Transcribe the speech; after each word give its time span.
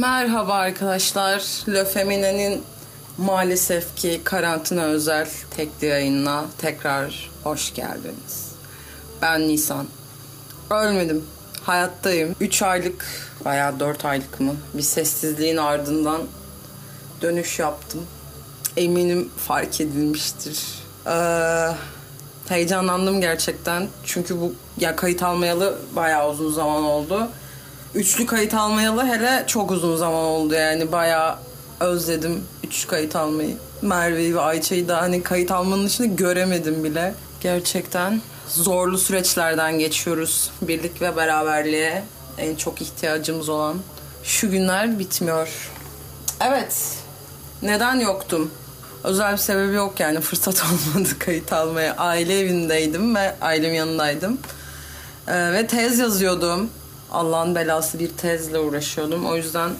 Merhaba 0.00 0.54
arkadaşlar. 0.54 1.42
Le 1.68 2.60
maalesef 3.18 3.96
ki 3.96 4.20
karantina 4.24 4.82
özel 4.82 5.28
tekli 5.56 5.86
yayınına 5.86 6.44
tekrar 6.58 7.30
hoş 7.42 7.74
geldiniz. 7.74 8.52
Ben 9.22 9.48
Nisan. 9.48 9.86
Ölmedim. 10.70 11.24
Hayattayım. 11.62 12.36
3 12.40 12.62
aylık 12.62 13.06
veya 13.46 13.80
4 13.80 14.04
aylık 14.04 14.40
mı 14.40 14.54
bir 14.74 14.82
sessizliğin 14.82 15.56
ardından 15.56 16.22
dönüş 17.22 17.58
yaptım. 17.58 18.06
Eminim 18.76 19.30
fark 19.36 19.80
edilmiştir. 19.80 20.64
Ee, 21.06 21.74
heyecanlandım 22.48 23.20
gerçekten. 23.20 23.88
Çünkü 24.04 24.40
bu 24.40 24.54
ya 24.78 24.96
kayıt 24.96 25.22
almayalı 25.22 25.78
bayağı 25.96 26.30
uzun 26.30 26.52
zaman 26.52 26.84
oldu. 26.84 27.28
Üçlü 27.94 28.26
kayıt 28.26 28.54
almayalı 28.54 29.06
hele 29.06 29.44
çok 29.46 29.70
uzun 29.70 29.96
zaman 29.96 30.24
oldu 30.24 30.54
yani 30.54 30.92
bayağı 30.92 31.36
özledim 31.80 32.44
üç 32.64 32.86
kayıt 32.86 33.16
almayı. 33.16 33.56
Merve'yi 33.82 34.34
ve 34.34 34.40
Ayça'yı 34.40 34.88
da 34.88 35.00
hani 35.00 35.22
kayıt 35.22 35.50
almanın 35.50 35.86
dışında 35.86 36.06
göremedim 36.06 36.84
bile. 36.84 37.14
Gerçekten 37.40 38.20
zorlu 38.48 38.98
süreçlerden 38.98 39.78
geçiyoruz. 39.78 40.50
Birlik 40.62 41.02
ve 41.02 41.16
beraberliğe 41.16 42.04
en 42.38 42.56
çok 42.56 42.82
ihtiyacımız 42.82 43.48
olan 43.48 43.76
şu 44.24 44.50
günler 44.50 44.98
bitmiyor. 44.98 45.70
Evet. 46.40 46.76
Neden 47.62 47.94
yoktum? 48.00 48.50
Özel 49.04 49.32
bir 49.32 49.38
sebebi 49.38 49.74
yok 49.74 50.00
yani 50.00 50.20
fırsat 50.20 50.62
olmadı 50.96 51.08
kayıt 51.18 51.52
almaya. 51.52 51.96
Aile 51.96 52.40
evindeydim 52.40 53.14
ve 53.14 53.34
ailem 53.40 53.74
yanındaydım. 53.74 54.38
Ee, 55.28 55.52
ve 55.52 55.66
tez 55.66 55.98
yazıyordum. 55.98 56.70
Allah'ın 57.12 57.54
belası 57.54 57.98
bir 57.98 58.08
tezle 58.08 58.58
uğraşıyordum. 58.58 59.26
O 59.26 59.36
yüzden 59.36 59.70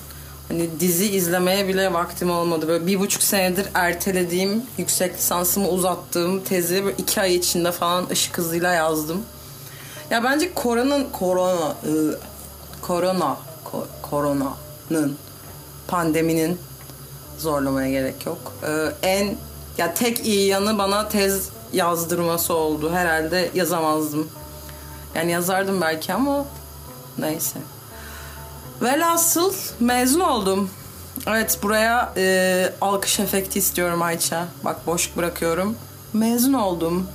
hani 0.49 0.81
dizi 0.81 1.07
izlemeye 1.07 1.69
bile 1.69 1.93
vaktim 1.93 2.31
olmadı. 2.31 2.69
Böyle 2.69 2.87
bir 2.87 3.01
buçuk 3.01 3.23
senedir 3.23 3.67
ertelediğim, 3.75 4.63
yüksek 4.79 5.19
lisansımı 5.19 5.69
uzattığım 5.69 6.41
tezi 6.45 6.85
böyle 6.85 6.97
iki 6.97 7.21
ay 7.21 7.37
içinde 7.37 7.73
falan 7.73 8.07
ışık 8.11 8.39
hızıyla 8.39 8.73
yazdım. 8.73 9.23
Ya 10.11 10.25
bence 10.25 10.55
koronanın 10.55 11.07
korona 11.13 11.75
ıı, 11.89 12.19
korona 12.83 13.37
ko, 13.65 13.87
koronanın 14.03 15.17
pandeminin 15.89 16.59
zorlamaya 17.39 17.91
gerek 17.91 18.27
yok. 18.27 18.53
Ee, 18.63 19.09
en 19.09 19.37
ya 19.79 19.95
tek 19.95 20.27
iyi 20.27 20.47
yanı 20.47 20.79
bana 20.79 21.09
tez 21.09 21.49
yazdırması 21.73 22.55
oldu. 22.55 22.93
Herhalde 22.93 23.51
yazamazdım. 23.55 24.29
Yani 25.15 25.33
yazardım 25.33 25.81
belki 25.81 26.13
ama 26.13 26.45
neyse. 27.21 27.59
Velhasıl 28.83 29.55
mezun 29.81 30.21
oldum. 30.21 30.71
Evet 31.27 31.59
buraya 31.63 32.13
e, 32.17 32.73
alkış 32.81 33.21
efekti 33.21 33.59
istiyorum 33.59 34.03
Ayça. 34.03 34.47
Bak 34.65 34.87
boş 34.87 35.17
bırakıyorum. 35.17 35.77
Mezun 36.13 36.53
oldum. 36.53 37.07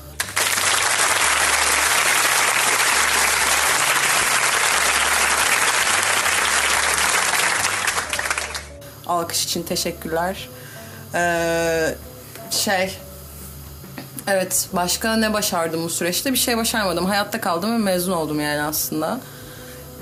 Alkış 9.08 9.44
için 9.44 9.64
teşekkürler. 9.64 10.50
Ee, 11.14 11.96
şey 12.50 12.98
Evet 14.28 14.68
başka 14.74 15.16
ne 15.16 15.34
başardım 15.34 15.84
bu 15.84 15.90
süreçte? 15.90 16.32
Bir 16.32 16.38
şey 16.38 16.58
başarmadım. 16.58 17.06
Hayatta 17.06 17.42
kaldım 17.42 17.74
ve 17.74 17.78
mezun 17.78 18.12
oldum 18.12 18.40
yani 18.40 18.62
aslında. 18.62 19.20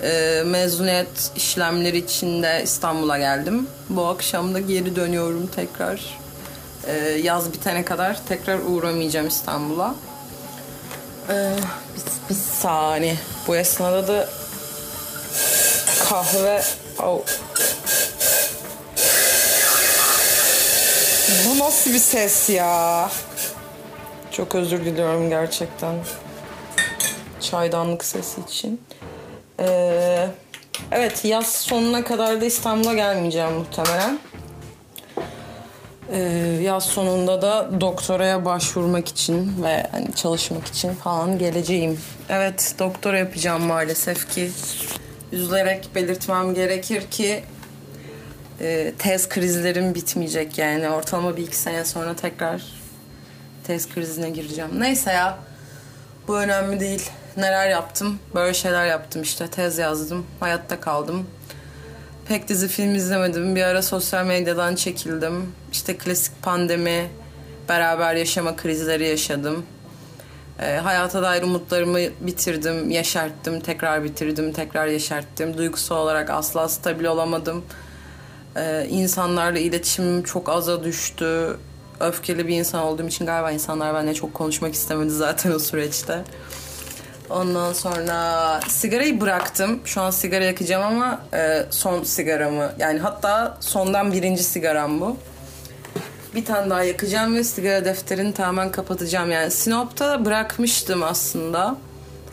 Ee, 0.03 0.43
mezuniyet 0.45 1.31
işlemleri 1.35 1.97
için 1.97 2.43
de 2.43 2.61
İstanbul'a 2.63 3.17
geldim. 3.17 3.67
Bu 3.89 4.05
akşam 4.05 4.53
da 4.53 4.59
geri 4.59 4.95
dönüyorum 4.95 5.47
tekrar. 5.47 6.19
Ee, 6.87 6.93
yaz 7.23 7.53
bitene 7.53 7.85
kadar 7.85 8.17
tekrar 8.27 8.59
uğramayacağım 8.59 9.27
İstanbul'a. 9.27 9.95
Ee, 11.29 11.53
bir, 11.95 12.29
bir 12.29 12.41
saniye. 12.61 13.15
Bu 13.47 13.55
esnada 13.55 14.07
da 14.07 14.29
kahve... 16.09 16.63
Oh. 17.03 17.21
Bu 21.47 21.59
nasıl 21.59 21.93
bir 21.93 21.99
ses 21.99 22.49
ya? 22.49 23.09
Çok 24.31 24.55
özür 24.55 24.85
diliyorum 24.85 25.29
gerçekten. 25.29 25.95
Çaydanlık 27.41 28.05
sesi 28.05 28.41
için. 28.41 28.81
Ee, 29.59 30.27
evet 30.91 31.25
yaz 31.25 31.47
sonuna 31.47 32.03
kadar 32.03 32.41
da 32.41 32.45
İstanbul'a 32.45 32.93
gelmeyeceğim 32.93 33.53
muhtemelen. 33.53 34.19
Ee, 36.11 36.19
yaz 36.61 36.83
sonunda 36.83 37.41
da 37.41 37.81
doktoraya 37.81 38.45
başvurmak 38.45 39.07
için 39.07 39.63
ve 39.63 39.87
hani 39.91 40.15
çalışmak 40.15 40.67
için 40.67 40.93
falan 40.93 41.37
geleceğim. 41.39 41.99
Evet 42.29 42.75
doktora 42.79 43.17
yapacağım 43.17 43.63
maalesef 43.63 44.29
ki. 44.33 44.51
Üzülerek 45.31 45.89
belirtmem 45.95 46.53
gerekir 46.53 47.01
ki 47.11 47.43
e, 48.61 48.93
tez 48.99 49.29
krizlerim 49.29 49.95
bitmeyecek 49.95 50.57
yani. 50.57 50.89
Ortalama 50.89 51.37
bir 51.37 51.43
iki 51.43 51.57
sene 51.57 51.85
sonra 51.85 52.15
tekrar 52.15 52.63
tez 53.63 53.89
krizine 53.89 54.29
gireceğim. 54.29 54.71
Neyse 54.79 55.11
ya. 55.11 55.37
Bu 56.27 56.37
önemli 56.37 56.79
değil. 56.79 57.09
Neler 57.38 57.69
yaptım? 57.69 58.19
Böyle 58.35 58.53
şeyler 58.53 58.85
yaptım 58.85 59.21
işte. 59.21 59.47
Tez 59.47 59.77
yazdım. 59.77 60.25
Hayatta 60.39 60.79
kaldım. 60.81 61.27
Pek 62.27 62.47
dizi 62.47 62.67
film 62.67 62.95
izlemedim. 62.95 63.55
Bir 63.55 63.63
ara 63.63 63.81
sosyal 63.81 64.25
medyadan 64.25 64.75
çekildim. 64.75 65.51
İşte 65.71 65.97
klasik 65.97 66.41
pandemi, 66.41 67.09
beraber 67.69 68.16
yaşama 68.16 68.55
krizleri 68.55 69.07
yaşadım. 69.07 69.66
E, 70.59 70.75
hayata 70.75 71.23
dair 71.23 71.44
umutlarımı 71.44 71.99
bitirdim, 72.21 72.91
yaşarttım, 72.91 73.59
tekrar 73.59 74.03
bitirdim, 74.03 74.53
tekrar 74.53 74.88
yaşarttım. 74.88 75.57
Duygusal 75.57 75.97
olarak 75.97 76.29
asla 76.29 76.69
stabil 76.69 77.05
olamadım. 77.05 77.65
E, 78.55 78.88
insanlarla 78.89 79.59
iletişimim 79.59 80.23
çok 80.23 80.50
aza 80.50 80.83
düştü 80.83 81.57
öfkeli 82.00 82.47
bir 82.47 82.55
insan 82.55 82.83
olduğum 82.83 83.07
için 83.07 83.25
galiba 83.25 83.51
insanlar 83.51 83.95
benimle 83.95 84.13
çok 84.13 84.33
konuşmak 84.33 84.73
istemedi 84.73 85.11
zaten 85.11 85.51
o 85.51 85.59
süreçte. 85.59 86.23
Ondan 87.29 87.73
sonra 87.73 88.59
sigarayı 88.67 89.22
bıraktım. 89.22 89.79
Şu 89.85 90.01
an 90.01 90.11
sigara 90.11 90.44
yakacağım 90.44 90.84
ama 90.84 91.22
e, 91.34 91.66
son 91.69 92.03
sigaramı. 92.03 92.72
Yani 92.79 93.00
hatta 93.00 93.57
sondan 93.59 94.13
birinci 94.13 94.44
sigaram 94.44 95.01
bu. 95.01 95.17
Bir 96.35 96.45
tane 96.45 96.69
daha 96.69 96.83
yakacağım 96.83 97.35
ve 97.35 97.44
sigara 97.44 97.85
defterini 97.85 98.33
tamamen 98.33 98.72
kapatacağım. 98.72 99.31
Yani 99.31 99.51
Sinop'ta 99.51 100.25
bırakmıştım 100.25 101.03
aslında. 101.03 101.75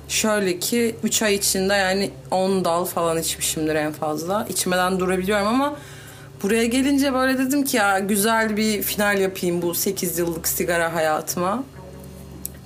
Şöyle 0.09 0.59
ki 0.59 0.97
3 1.03 1.23
ay 1.23 1.35
içinde 1.35 1.75
yani 1.75 2.11
10 2.31 2.65
dal 2.65 2.85
falan 2.85 3.19
içmişimdir 3.19 3.75
en 3.75 3.93
fazla. 3.93 4.47
İçmeden 4.49 5.01
durabiliyorum 5.01 5.47
ama 5.47 5.77
Buraya 6.43 6.67
gelince 6.67 7.15
böyle 7.15 7.39
dedim 7.39 7.65
ki 7.65 7.77
ya 7.77 7.99
güzel 7.99 8.57
bir 8.57 8.83
final 8.83 9.19
yapayım 9.19 9.63
bu 9.63 9.75
8 9.75 10.19
yıllık 10.19 10.49
sigara 10.49 10.95
hayatıma. 10.95 11.65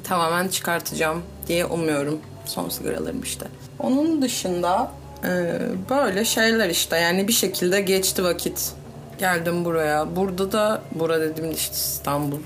Tamamen 0.04 0.48
çıkartacağım 0.48 1.22
diye 1.46 1.66
umuyorum. 1.66 2.20
Son 2.44 2.68
sigaralarım 2.68 3.22
işte. 3.22 3.46
Onun 3.78 4.22
dışında 4.22 4.90
e, 5.24 5.58
böyle 5.90 6.24
şeyler 6.24 6.70
işte 6.70 6.96
yani 6.96 7.28
bir 7.28 7.32
şekilde 7.32 7.80
geçti 7.80 8.24
vakit. 8.24 8.72
Geldim 9.18 9.64
buraya. 9.64 10.16
Burada 10.16 10.52
da, 10.52 10.82
burada 10.94 11.20
dedim 11.20 11.52
işte 11.52 11.74
İstanbul. 11.74 12.38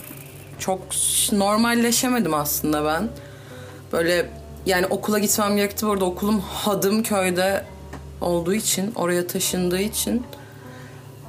Çok 0.58 0.81
normalleşemedim 1.32 2.34
aslında 2.34 2.84
ben. 2.84 3.08
Böyle 3.93 4.31
yani 4.67 4.87
okula 4.87 5.19
gitmem 5.19 5.56
gerekti. 5.56 5.87
Burada 5.87 6.05
okulum 6.05 6.40
Hadım 6.40 7.02
köyde 7.02 7.64
olduğu 8.20 8.55
için, 8.55 8.93
oraya 8.94 9.26
taşındığı 9.26 9.81
için 9.81 10.23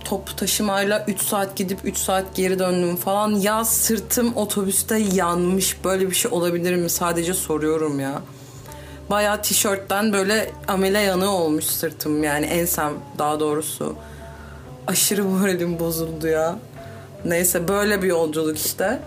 top 0.10 0.38
taşımayla 0.38 1.06
3 1.08 1.22
saat 1.22 1.56
gidip 1.56 1.80
3 1.84 1.98
saat 1.98 2.36
geri 2.36 2.60
döndüm 2.60 2.96
falan. 2.96 3.32
Ya 3.32 3.66
sırtım 3.66 4.38
otobüste 4.38 4.98
yanmış. 4.98 5.84
Böyle 5.84 6.10
bir 6.10 6.16
şey 6.16 6.32
olabilir 6.32 6.76
mi? 6.76 6.90
Sadece 6.90 7.34
soruyorum 7.34 8.00
ya. 8.00 8.22
Bayağı 9.10 9.42
tişörtten 9.42 10.14
böyle 10.14 10.52
amele 10.68 11.00
yanı 11.00 11.32
olmuş 11.32 11.66
sırtım 11.66 12.24
yani 12.24 12.46
ensem 12.46 12.94
daha 13.18 13.40
doğrusu. 13.40 13.96
Aşırı 14.88 15.24
moralim 15.24 15.80
bozuldu 15.80 16.28
ya. 16.28 16.56
Neyse 17.26 17.68
böyle 17.68 18.02
bir 18.02 18.08
yolculuk 18.08 18.58
işte. 18.58 19.00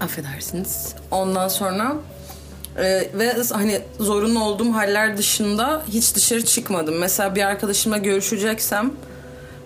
Affedersiniz. 0.00 0.94
Ondan 1.10 1.48
sonra 1.48 1.96
ee, 2.78 3.08
ve 3.14 3.34
hani 3.52 3.80
zorunlu 4.00 4.44
olduğum 4.44 4.72
haller 4.72 5.16
dışında 5.16 5.82
hiç 5.88 6.14
dışarı 6.14 6.44
çıkmadım. 6.44 6.98
Mesela 6.98 7.34
bir 7.34 7.42
arkadaşımla 7.42 7.98
görüşeceksem 7.98 8.92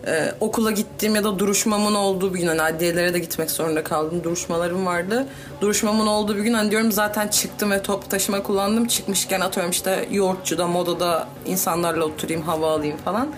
Ee, 0.06 0.32
okula 0.40 0.70
gittiğim 0.70 1.14
ya 1.14 1.25
da 1.25 1.38
duruşmamın 1.38 1.94
olduğu 1.94 2.34
bir 2.34 2.38
gün 2.38 2.46
hani 2.46 2.62
adliyelere 2.62 3.14
de 3.14 3.19
gitmek 3.19 3.50
zorunda 3.50 3.84
kaldım. 3.84 4.25
Duruşmalarım 4.25 4.87
vardı. 4.87 5.26
Duruşmamın 5.60 6.06
olduğu 6.06 6.37
bir 6.37 6.43
gün 6.43 6.55
hani 6.55 6.70
diyorum 6.70 6.93
zaten 6.93 7.28
çıktım 7.28 7.70
ve 7.70 7.82
top 7.82 8.10
taşıma 8.10 8.43
kullandım. 8.43 8.87
Çıkmışken 8.87 9.40
atıyorum 9.40 9.70
işte 9.70 10.08
yoğurtçuda, 10.10 10.66
modada 10.66 11.28
insanlarla 11.46 12.05
oturayım, 12.05 12.43
hava 12.43 12.70
alayım 12.72 12.96
falan. 12.96 13.28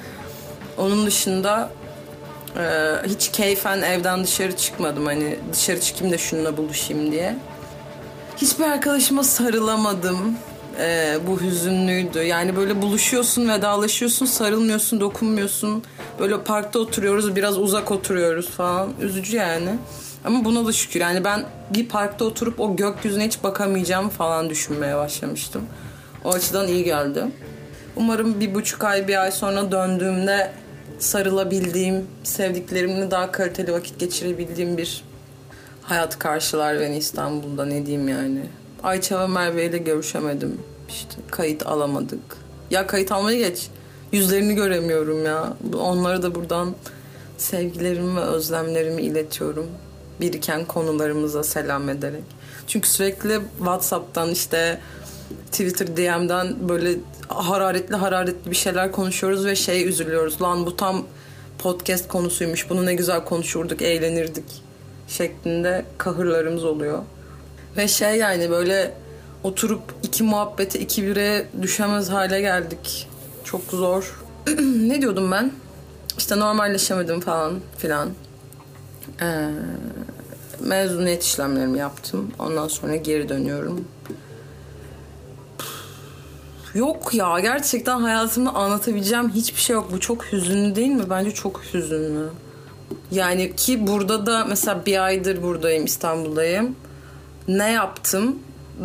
Onun 0.78 1.06
dışında 1.06 1.70
e, 2.56 2.62
hiç 3.06 3.30
keyfen 3.32 3.82
evden 3.82 4.24
dışarı 4.24 4.56
çıkmadım. 4.56 5.06
Hani 5.06 5.38
dışarı 5.52 5.80
çıkayım 5.80 6.12
da 6.12 6.18
şununla 6.18 6.56
buluşayım 6.56 7.12
diye. 7.12 7.36
Hiçbir 8.40 8.64
arkadaşıma 8.64 9.22
sarılamadım. 9.22 10.36
Ee, 10.78 11.18
bu 11.26 11.40
hüzünlüydü. 11.40 12.18
Yani 12.18 12.56
böyle 12.56 12.82
buluşuyorsun, 12.82 13.48
vedalaşıyorsun, 13.48 14.26
sarılmıyorsun, 14.26 15.00
dokunmuyorsun. 15.00 15.82
Böyle 16.20 16.42
parkta 16.42 16.78
oturuyoruz, 16.78 17.36
biraz 17.36 17.58
uzak 17.58 17.90
oturuyoruz 17.90 18.50
falan. 18.50 18.88
Üzücü 19.00 19.36
yani. 19.36 19.70
Ama 20.24 20.44
buna 20.44 20.66
da 20.66 20.72
şükür. 20.72 21.00
Yani 21.00 21.24
ben 21.24 21.44
bir 21.74 21.88
parkta 21.88 22.24
oturup 22.24 22.60
o 22.60 22.76
gökyüzüne 22.76 23.26
hiç 23.26 23.42
bakamayacağım 23.42 24.08
falan 24.08 24.50
düşünmeye 24.50 24.96
başlamıştım. 24.96 25.62
O 26.24 26.32
açıdan 26.32 26.68
iyi 26.68 26.84
geldi. 26.84 27.24
Umarım 27.96 28.40
bir 28.40 28.54
buçuk 28.54 28.84
ay, 28.84 29.08
bir 29.08 29.22
ay 29.22 29.30
sonra 29.30 29.72
döndüğümde 29.72 30.52
sarılabildiğim, 30.98 32.06
sevdiklerimle 32.24 33.10
daha 33.10 33.32
kaliteli 33.32 33.72
vakit 33.72 33.98
geçirebildiğim 33.98 34.76
bir 34.76 35.09
hayat 35.90 36.18
karşılar 36.18 36.80
beni 36.80 36.96
İstanbul'da 36.96 37.64
ne 37.64 37.86
diyeyim 37.86 38.08
yani. 38.08 38.40
Ayça 38.82 39.20
ve 39.20 39.26
Merve 39.26 39.64
ile 39.64 39.78
görüşemedim. 39.78 40.58
İşte 40.88 41.14
kayıt 41.30 41.66
alamadık. 41.66 42.20
Ya 42.70 42.86
kayıt 42.86 43.12
almayı 43.12 43.38
geç. 43.38 43.68
Yüzlerini 44.12 44.54
göremiyorum 44.54 45.24
ya. 45.24 45.56
Onlara 45.78 46.22
da 46.22 46.34
buradan 46.34 46.74
sevgilerimi 47.38 48.16
ve 48.16 48.20
özlemlerimi 48.20 49.02
iletiyorum. 49.02 49.66
Biriken 50.20 50.64
konularımıza 50.64 51.44
selam 51.44 51.88
ederek. 51.88 52.24
Çünkü 52.66 52.88
sürekli 52.88 53.40
WhatsApp'tan 53.58 54.30
işte 54.30 54.80
Twitter 55.52 55.96
DM'den 55.96 56.68
böyle 56.68 56.94
hararetli 57.28 57.96
hararetli 57.96 58.50
bir 58.50 58.56
şeyler 58.56 58.92
konuşuyoruz 58.92 59.46
ve 59.46 59.56
şey 59.56 59.88
üzülüyoruz. 59.88 60.42
Lan 60.42 60.66
bu 60.66 60.76
tam 60.76 61.06
podcast 61.58 62.08
konusuymuş. 62.08 62.70
Bunu 62.70 62.86
ne 62.86 62.94
güzel 62.94 63.24
konuşurduk, 63.24 63.82
eğlenirdik 63.82 64.69
şeklinde 65.10 65.84
kahırlarımız 65.98 66.64
oluyor. 66.64 67.02
Ve 67.76 67.88
şey 67.88 68.16
yani 68.16 68.50
böyle 68.50 68.94
oturup 69.44 69.82
iki 70.02 70.22
muhabbete 70.22 70.80
iki 70.80 71.06
bire 71.06 71.46
düşemez 71.62 72.10
hale 72.10 72.40
geldik. 72.40 73.08
Çok 73.44 73.62
zor. 73.62 74.20
ne 74.76 75.00
diyordum 75.00 75.30
ben? 75.30 75.52
İşte 76.18 76.38
normalleşemedim 76.38 77.20
falan 77.20 77.60
filan. 77.78 78.08
Ee, 79.22 79.48
mezuniyet 80.60 81.22
işlemlerimi 81.22 81.78
yaptım. 81.78 82.30
Ondan 82.38 82.68
sonra 82.68 82.96
geri 82.96 83.28
dönüyorum. 83.28 83.84
Yok 86.74 87.14
ya 87.14 87.40
gerçekten 87.40 88.00
hayatımda 88.00 88.54
anlatabileceğim 88.54 89.30
hiçbir 89.30 89.60
şey 89.60 89.74
yok. 89.74 89.92
Bu 89.92 90.00
çok 90.00 90.32
hüzünlü 90.32 90.76
değil 90.76 90.90
mi? 90.90 91.10
Bence 91.10 91.30
çok 91.30 91.60
hüzünlü. 91.74 92.28
Yani 93.10 93.56
ki 93.56 93.86
burada 93.86 94.26
da 94.26 94.44
mesela 94.44 94.86
bir 94.86 95.04
aydır 95.04 95.42
buradayım 95.42 95.84
İstanbul'dayım. 95.84 96.76
Ne 97.48 97.70
yaptım? 97.70 98.38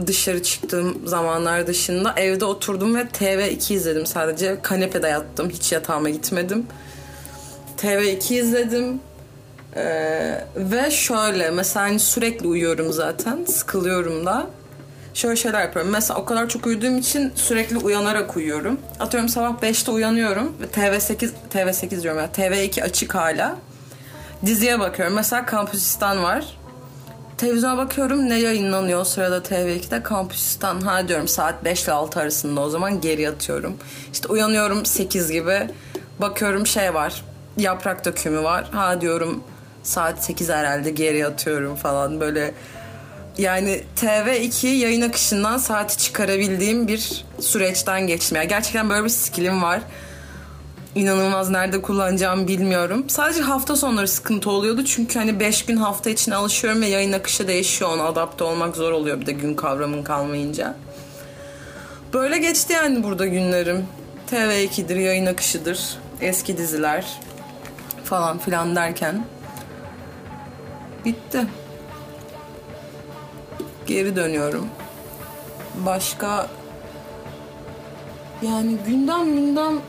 Dışarı 0.07 0.43
çıktığım 0.43 1.07
zamanlar 1.07 1.67
dışında 1.67 2.13
evde 2.17 2.45
oturdum 2.45 2.95
ve 2.95 3.01
TV2 3.01 3.73
izledim 3.73 4.05
sadece. 4.05 4.57
Kanepede 4.61 5.07
yattım. 5.07 5.49
Hiç 5.49 5.71
yatağıma 5.71 6.09
gitmedim. 6.09 6.65
TV2 7.77 8.33
izledim. 8.33 8.99
Ee, 9.75 10.45
ve 10.55 10.91
şöyle 10.91 11.51
mesela 11.51 11.85
hani 11.85 11.99
sürekli 11.99 12.47
uyuyorum 12.47 12.93
zaten. 12.93 13.45
Sıkılıyorum 13.45 14.25
da. 14.25 14.47
Şöyle 15.13 15.35
şeyler 15.35 15.61
yapıyorum. 15.61 15.91
Mesela 15.91 16.19
o 16.19 16.25
kadar 16.25 16.49
çok 16.49 16.65
uyuduğum 16.65 16.97
için 16.97 17.31
sürekli 17.35 17.77
uyanarak 17.77 18.37
uyuyorum. 18.37 18.79
Atıyorum 18.99 19.29
sabah 19.29 19.61
5'te 19.61 19.91
uyanıyorum 19.91 20.53
ve 20.61 20.65
TV8 20.65 21.29
TV8 21.53 22.01
diyorum 22.01 22.19
ya. 22.19 22.29
TV2 22.37 22.83
açık 22.83 23.15
hala 23.15 23.55
diziye 24.45 24.79
bakıyorum. 24.79 25.15
Mesela 25.15 25.45
Kampüsistan 25.45 26.23
var. 26.23 26.45
Televizyona 27.37 27.77
bakıyorum 27.77 28.29
ne 28.29 28.39
yayınlanıyor 28.39 28.99
o 28.99 29.03
sırada 29.03 29.37
TV2'de 29.37 30.03
Kampüsistan. 30.03 30.81
Ha 30.81 31.07
diyorum 31.07 31.27
saat 31.27 31.63
5 31.63 31.83
ile 31.83 31.91
6 31.91 32.19
arasında 32.19 32.61
o 32.61 32.69
zaman 32.69 33.01
geri 33.01 33.21
yatıyorum. 33.21 33.77
İşte 34.13 34.27
uyanıyorum 34.27 34.85
8 34.85 35.31
gibi. 35.31 35.67
Bakıyorum 36.21 36.67
şey 36.67 36.93
var. 36.93 37.23
Yaprak 37.57 38.05
dökümü 38.05 38.43
var. 38.43 38.69
Ha 38.71 39.01
diyorum 39.01 39.43
saat 39.83 40.23
8 40.23 40.49
herhalde 40.49 40.89
geri 40.89 41.17
yatıyorum 41.17 41.75
falan 41.75 42.19
böyle. 42.19 42.53
Yani 43.37 43.83
TV2 43.97 44.67
yayın 44.67 45.01
akışından 45.01 45.57
saati 45.57 45.97
çıkarabildiğim 45.97 46.87
bir 46.87 47.25
süreçten 47.39 48.07
geçtim. 48.07 48.37
Yani 48.37 48.47
gerçekten 48.47 48.89
böyle 48.89 49.03
bir 49.03 49.09
skillim 49.09 49.63
var 49.63 49.81
inanılmaz 50.95 51.49
nerede 51.49 51.81
kullanacağımı 51.81 52.47
bilmiyorum. 52.47 53.05
Sadece 53.07 53.41
hafta 53.41 53.75
sonları 53.75 54.07
sıkıntı 54.07 54.49
oluyordu. 54.49 54.85
Çünkü 54.85 55.19
hani 55.19 55.39
5 55.39 55.65
gün 55.65 55.77
hafta 55.77 56.09
içine 56.09 56.35
alışıyorum 56.35 56.81
ve 56.81 56.87
yayın 56.87 57.11
akışı 57.11 57.47
değişiyor. 57.47 57.91
Ona 57.91 58.03
adapte 58.03 58.43
olmak 58.43 58.75
zor 58.75 58.91
oluyor 58.91 59.21
bir 59.21 59.25
de 59.25 59.31
gün 59.31 59.55
kavramın 59.55 60.03
kalmayınca. 60.03 60.75
Böyle 62.13 62.37
geçti 62.37 62.73
yani 62.73 63.03
burada 63.03 63.25
günlerim. 63.25 63.85
TV2'dir, 64.31 64.95
yayın 64.95 65.25
akışıdır, 65.25 65.97
eski 66.21 66.57
diziler 66.57 67.05
falan 68.03 68.37
filan 68.37 68.75
derken 68.75 69.25
bitti. 71.05 71.47
Geri 73.87 74.15
dönüyorum. 74.15 74.67
Başka 75.85 76.47
yani 78.41 78.77
gündem 78.87 79.25
gündem 79.25 79.81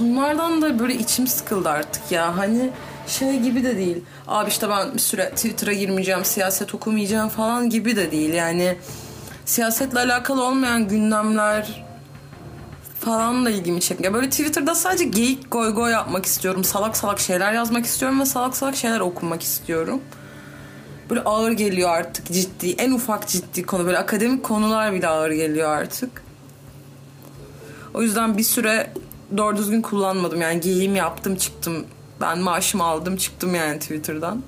bunlardan 0.00 0.62
da 0.62 0.78
böyle 0.78 0.94
içim 0.94 1.26
sıkıldı 1.26 1.68
artık 1.68 2.12
ya. 2.12 2.36
Hani 2.36 2.70
şey 3.06 3.38
gibi 3.38 3.64
de 3.64 3.76
değil. 3.76 4.04
Abi 4.28 4.48
işte 4.50 4.68
ben 4.68 4.94
bir 4.94 4.98
süre 4.98 5.30
Twitter'a 5.30 5.72
girmeyeceğim, 5.72 6.24
siyaset 6.24 6.74
okumayacağım 6.74 7.28
falan 7.28 7.70
gibi 7.70 7.96
de 7.96 8.10
değil. 8.10 8.34
Yani 8.34 8.76
siyasetle 9.44 9.98
alakalı 9.98 10.44
olmayan 10.44 10.88
gündemler 10.88 11.84
falan 13.00 13.44
da 13.46 13.50
ilgimi 13.50 13.80
çekiyor. 13.80 14.14
Böyle 14.14 14.30
Twitter'da 14.30 14.74
sadece 14.74 15.04
geyik 15.04 15.52
goy 15.52 15.74
goy 15.74 15.90
yapmak 15.90 16.26
istiyorum. 16.26 16.64
Salak 16.64 16.96
salak 16.96 17.20
şeyler 17.20 17.52
yazmak 17.52 17.86
istiyorum 17.86 18.20
ve 18.20 18.24
salak 18.24 18.56
salak 18.56 18.76
şeyler 18.76 19.00
okumak 19.00 19.42
istiyorum. 19.42 20.00
Böyle 21.10 21.20
ağır 21.20 21.52
geliyor 21.52 21.90
artık 21.90 22.26
ciddi. 22.32 22.70
En 22.70 22.92
ufak 22.92 23.28
ciddi 23.28 23.62
konu. 23.62 23.86
Böyle 23.86 23.98
akademik 23.98 24.44
konular 24.44 24.92
bile 24.92 25.08
ağır 25.08 25.30
geliyor 25.30 25.70
artık. 25.70 26.22
O 27.94 28.02
yüzden 28.02 28.38
bir 28.38 28.42
süre 28.42 28.92
doğru 29.36 29.56
düzgün 29.56 29.82
kullanmadım. 29.82 30.40
Yani 30.40 30.60
giyim 30.60 30.96
yaptım 30.96 31.36
çıktım. 31.36 31.86
Ben 32.20 32.38
maaşımı 32.38 32.84
aldım 32.84 33.16
çıktım 33.16 33.54
yani 33.54 33.78
Twitter'dan. 33.78 34.42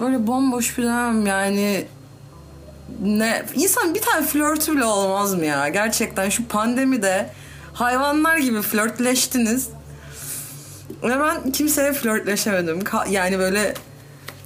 Böyle 0.00 0.26
bomboş 0.26 0.78
bir 0.78 0.82
dönem 0.82 1.26
yani 1.26 1.86
ne 3.02 3.44
insan 3.54 3.94
bir 3.94 4.02
tane 4.02 4.26
flörtü 4.26 4.72
bile 4.72 4.84
olmaz 4.84 5.34
mı 5.34 5.44
ya? 5.44 5.68
Gerçekten 5.68 6.28
şu 6.28 6.48
pandemide 6.48 7.30
hayvanlar 7.72 8.36
gibi 8.36 8.62
flörtleştiniz. 8.62 9.68
Ve 11.02 11.20
ben 11.20 11.52
kimseye 11.52 11.92
flörtleşemedim. 11.92 12.84
Yani 13.10 13.38
böyle 13.38 13.74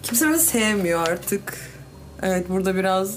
kimse 0.02 0.28
beni 0.28 0.38
sevmiyor 0.38 1.08
artık. 1.08 1.54
Evet 2.22 2.48
burada 2.48 2.74
biraz 2.74 3.14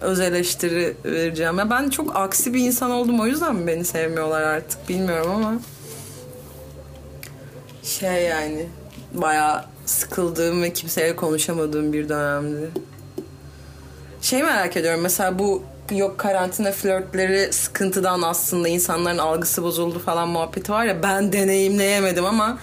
öz 0.00 0.20
eleştiri 0.20 0.96
vereceğim. 1.04 1.58
Ya 1.58 1.70
ben 1.70 1.90
çok 1.90 2.16
aksi 2.16 2.54
bir 2.54 2.60
insan 2.60 2.90
oldum 2.90 3.20
o 3.20 3.26
yüzden 3.26 3.56
mi 3.56 3.66
beni 3.66 3.84
sevmiyorlar 3.84 4.42
artık 4.42 4.88
bilmiyorum 4.88 5.30
ama 5.30 5.54
şey 7.82 8.24
yani 8.24 8.66
bayağı 9.14 9.64
sıkıldığım 9.86 10.62
ve 10.62 10.72
kimseyle 10.72 11.16
konuşamadığım 11.16 11.92
bir 11.92 12.08
dönemdi. 12.08 12.70
Şey 14.22 14.42
merak 14.42 14.76
ediyorum 14.76 15.00
mesela 15.00 15.38
bu 15.38 15.62
yok 15.90 16.18
karantina 16.18 16.72
flörtleri 16.72 17.52
sıkıntıdan 17.52 18.22
aslında 18.22 18.68
insanların 18.68 19.18
algısı 19.18 19.62
bozuldu 19.62 19.98
falan 19.98 20.28
muhabbeti 20.28 20.72
var 20.72 20.84
ya 20.84 21.02
ben 21.02 21.32
deneyimleyemedim 21.32 22.24
ama 22.24 22.58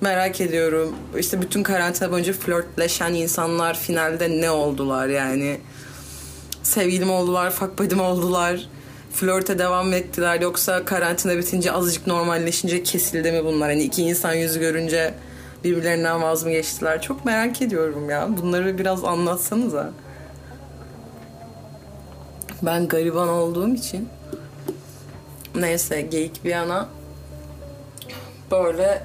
merak 0.00 0.40
ediyorum. 0.40 0.94
İşte 1.18 1.42
bütün 1.42 1.62
karantina 1.62 2.12
boyunca 2.12 2.32
flörtleşen 2.32 3.14
insanlar 3.14 3.78
finalde 3.78 4.40
ne 4.40 4.50
oldular 4.50 5.08
yani? 5.08 5.60
Sevgilim 6.70 7.10
oldular, 7.10 7.50
fuck 7.50 7.78
buddy'm 7.78 8.00
oldular. 8.00 8.68
Flörte 9.12 9.58
devam 9.58 9.92
ettiler 9.92 10.40
yoksa 10.40 10.84
karantina 10.84 11.36
bitince 11.36 11.72
azıcık 11.72 12.06
normalleşince 12.06 12.82
kesildi 12.82 13.32
mi 13.32 13.44
bunlar? 13.44 13.70
Hani 13.70 13.82
iki 13.82 14.02
insan 14.02 14.34
yüzü 14.34 14.60
görünce 14.60 15.14
birbirlerinden 15.64 16.22
vaz 16.22 16.44
mı 16.44 16.50
geçtiler? 16.50 17.02
Çok 17.02 17.24
merak 17.24 17.62
ediyorum 17.62 18.10
ya. 18.10 18.28
Bunları 18.42 18.78
biraz 18.78 19.04
anlatsanıza. 19.04 19.90
Ben 22.62 22.88
gariban 22.88 23.28
olduğum 23.28 23.74
için 23.74 24.08
neyse 25.54 26.00
geyik 26.00 26.44
bir 26.44 26.50
yana 26.50 26.88
böyle 28.50 29.02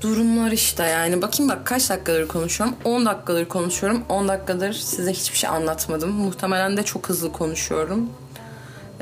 durumlar 0.00 0.52
işte 0.52 0.84
yani. 0.84 1.22
Bakayım 1.22 1.52
bak 1.52 1.66
kaç 1.66 1.90
dakikadır 1.90 2.28
konuşuyorum. 2.28 2.76
10 2.84 3.06
dakikadır 3.06 3.48
konuşuyorum. 3.48 4.02
10 4.08 4.28
dakikadır 4.28 4.72
size 4.72 5.12
hiçbir 5.12 5.36
şey 5.36 5.50
anlatmadım. 5.50 6.10
Muhtemelen 6.10 6.76
de 6.76 6.82
çok 6.82 7.08
hızlı 7.08 7.32
konuşuyorum. 7.32 8.10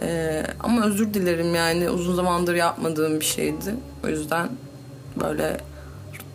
Ee, 0.03 0.43
ama 0.61 0.85
özür 0.87 1.15
dilerim 1.15 1.55
yani 1.55 1.91
uzun 1.91 2.15
zamandır 2.15 2.55
yapmadığım 2.55 3.21
bir 3.21 3.25
şeydi. 3.25 3.75
O 4.05 4.09
yüzden 4.09 4.49
böyle 5.21 5.61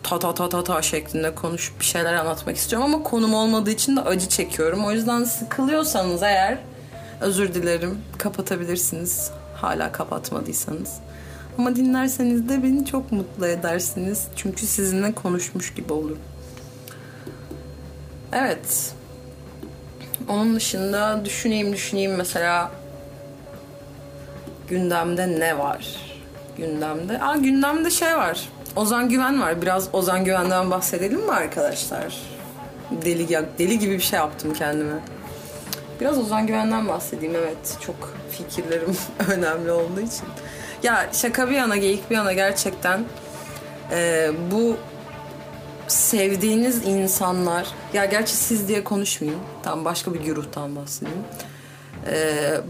ta 0.02 0.18
ta 0.18 0.34
ta 0.34 0.48
ta 0.48 0.64
ta 0.64 0.82
şeklinde 0.82 1.34
konuşup 1.34 1.80
bir 1.80 1.84
şeyler 1.84 2.14
anlatmak 2.14 2.56
istiyorum 2.56 2.94
ama 2.94 3.02
konum 3.02 3.34
olmadığı 3.34 3.70
için 3.70 3.96
de 3.96 4.00
acı 4.00 4.28
çekiyorum. 4.28 4.84
O 4.84 4.92
yüzden 4.92 5.24
sıkılıyorsanız 5.24 6.22
eğer 6.22 6.58
özür 7.20 7.54
dilerim 7.54 7.98
kapatabilirsiniz. 8.18 9.30
Hala 9.54 9.92
kapatmadıysanız. 9.92 10.92
Ama 11.58 11.76
dinlerseniz 11.76 12.48
de 12.48 12.62
beni 12.62 12.86
çok 12.86 13.12
mutlu 13.12 13.46
edersiniz. 13.46 14.26
Çünkü 14.36 14.66
sizinle 14.66 15.12
konuşmuş 15.12 15.74
gibi 15.74 15.92
olurum. 15.92 16.18
Evet. 18.32 18.94
Onun 20.28 20.56
dışında 20.56 21.24
düşüneyim 21.24 21.72
düşüneyim 21.72 22.14
mesela 22.16 22.70
gündemde 24.68 25.40
ne 25.40 25.58
var? 25.58 25.96
Gündemde. 26.56 27.20
Aa 27.20 27.36
gündemde 27.36 27.90
şey 27.90 28.16
var. 28.16 28.48
Ozan 28.76 29.08
Güven 29.08 29.40
var. 29.40 29.62
Biraz 29.62 29.88
Ozan 29.92 30.24
Güven'den 30.24 30.70
bahsedelim 30.70 31.20
mi 31.20 31.32
arkadaşlar? 31.32 32.18
Deli 33.04 33.28
deli 33.58 33.78
gibi 33.78 33.94
bir 33.94 34.00
şey 34.00 34.18
yaptım 34.18 34.54
kendime. 34.54 34.94
Biraz 36.00 36.18
Ozan 36.18 36.46
Güven'den 36.46 36.88
bahsedeyim 36.88 37.34
evet. 37.36 37.78
Çok 37.80 38.14
fikirlerim 38.30 38.96
önemli 39.28 39.70
olduğu 39.70 40.00
için. 40.00 40.26
Ya 40.82 41.10
şaka 41.12 41.50
bir 41.50 41.54
yana 41.54 41.76
geyik 41.76 42.10
bir 42.10 42.14
yana 42.14 42.32
gerçekten 42.32 43.04
e, 43.90 44.30
bu 44.50 44.76
sevdiğiniz 45.88 46.86
insanlar 46.86 47.68
ya 47.92 48.04
gerçi 48.04 48.36
siz 48.36 48.68
diye 48.68 48.84
konuşmayayım. 48.84 49.40
Tam 49.62 49.84
başka 49.84 50.14
bir 50.14 50.34
gruptan 50.34 50.76
bahsedeyim. 50.76 51.24
E, 52.06 52.60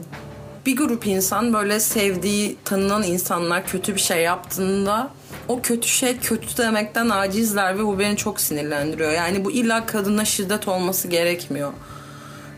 bir 0.67 0.77
grup 0.77 1.07
insan 1.07 1.53
böyle 1.53 1.81
sevdiği, 1.81 2.57
tanınan 2.65 3.03
insanlar 3.03 3.67
kötü 3.67 3.95
bir 3.95 4.01
şey 4.01 4.23
yaptığında 4.23 5.11
o 5.49 5.63
kötü 5.63 5.89
şey 5.89 6.19
kötü 6.19 6.57
demekten 6.57 7.11
acizler 7.11 7.79
ve 7.79 7.85
bu 7.85 7.99
beni 7.99 8.17
çok 8.17 8.41
sinirlendiriyor. 8.41 9.13
Yani 9.13 9.45
bu 9.45 9.51
illa 9.51 9.87
kadına 9.87 10.25
şiddet 10.25 10.69
olması 10.69 11.09
gerekmiyor. 11.09 11.73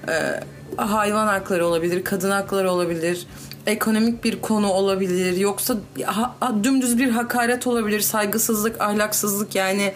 Ee, 0.08 0.40
hayvan 0.76 1.26
hakları 1.26 1.66
olabilir, 1.66 2.04
kadın 2.04 2.30
hakları 2.30 2.70
olabilir, 2.70 3.26
ekonomik 3.66 4.24
bir 4.24 4.40
konu 4.40 4.72
olabilir, 4.72 5.36
yoksa 5.36 5.76
ha, 6.04 6.34
dümdüz 6.64 6.98
bir 6.98 7.10
hakaret 7.10 7.66
olabilir, 7.66 8.00
saygısızlık, 8.00 8.80
ahlaksızlık 8.80 9.54
yani 9.54 9.92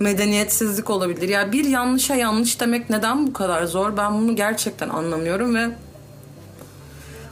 medeniyetsizlik 0.00 0.90
olabilir. 0.90 1.28
Ya 1.28 1.52
bir 1.52 1.64
yanlışa 1.64 2.14
yanlış 2.14 2.60
demek 2.60 2.90
neden 2.90 3.26
bu 3.26 3.32
kadar 3.32 3.64
zor? 3.64 3.96
Ben 3.96 4.14
bunu 4.14 4.36
gerçekten 4.36 4.88
anlamıyorum 4.88 5.54
ve 5.54 5.68